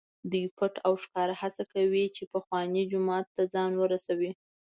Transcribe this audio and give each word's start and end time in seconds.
دوی 0.31 0.45
پټ 0.57 0.73
او 0.87 0.93
ښکاره 1.03 1.35
هڅه 1.41 1.63
کوي 1.73 2.05
چې 2.15 2.23
پخواني 2.33 2.83
جومات 2.91 3.25
ته 3.35 3.43
ځان 3.53 3.71
ورسوي. 3.77 4.31